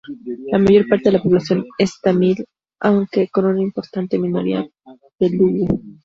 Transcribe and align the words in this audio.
La 0.51 0.57
mayor 0.57 0.87
parte 0.87 1.03
de 1.03 1.11
la 1.11 1.21
población 1.21 1.63
es 1.77 1.99
tamil 2.01 2.43
aunque 2.79 3.27
con 3.31 3.45
una 3.45 3.61
importante 3.61 4.17
minoría 4.17 4.67
telugu. 5.19 5.67